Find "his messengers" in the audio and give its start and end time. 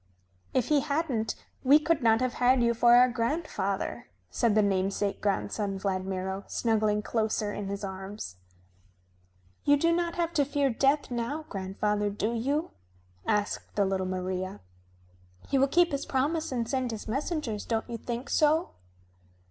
16.89-17.63